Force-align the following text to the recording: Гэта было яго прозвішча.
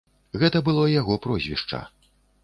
Гэта 0.43 0.61
было 0.69 0.85
яго 1.01 1.17
прозвішча. 1.25 1.83